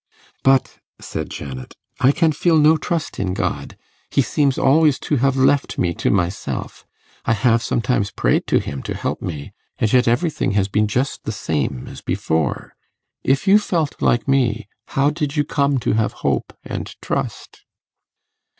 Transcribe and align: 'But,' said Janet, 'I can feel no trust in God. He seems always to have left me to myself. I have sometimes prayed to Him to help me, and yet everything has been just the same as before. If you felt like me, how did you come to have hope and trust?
'But,' 0.41 0.79
said 0.99 1.29
Janet, 1.29 1.75
'I 1.99 2.13
can 2.13 2.31
feel 2.31 2.57
no 2.57 2.75
trust 2.75 3.19
in 3.19 3.35
God. 3.35 3.77
He 4.09 4.23
seems 4.23 4.57
always 4.57 4.97
to 5.01 5.17
have 5.17 5.37
left 5.37 5.77
me 5.77 5.93
to 5.93 6.09
myself. 6.09 6.87
I 7.25 7.33
have 7.33 7.61
sometimes 7.61 8.09
prayed 8.09 8.47
to 8.47 8.57
Him 8.57 8.81
to 8.81 8.95
help 8.97 9.21
me, 9.21 9.51
and 9.77 9.93
yet 9.93 10.07
everything 10.07 10.53
has 10.53 10.67
been 10.67 10.87
just 10.87 11.25
the 11.25 11.31
same 11.31 11.87
as 11.87 12.01
before. 12.01 12.73
If 13.23 13.47
you 13.47 13.59
felt 13.59 14.01
like 14.01 14.27
me, 14.27 14.65
how 14.87 15.11
did 15.11 15.35
you 15.35 15.43
come 15.43 15.77
to 15.81 15.93
have 15.93 16.13
hope 16.25 16.51
and 16.63 16.87
trust? 17.03 17.61